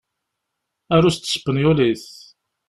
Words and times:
Aru 0.95 1.09
s 1.11 1.17
tespenyulit. 1.17 2.05